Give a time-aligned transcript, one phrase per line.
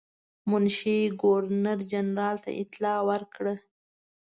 [0.49, 3.53] منشي ګورنر جنرال ته اطلاع ورکړه.